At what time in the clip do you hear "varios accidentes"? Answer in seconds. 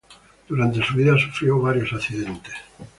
1.61-2.55